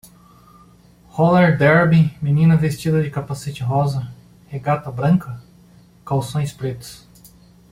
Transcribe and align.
Roller 1.15 1.55
derby 1.59 2.17
menina 2.19 2.57
vestida 2.57 3.03
de 3.03 3.11
capacete 3.11 3.61
rosa? 3.63 4.11
regata 4.49 4.89
branca? 4.91 5.39
e 6.01 6.03
calções 6.03 6.51
pretos. 6.51 7.07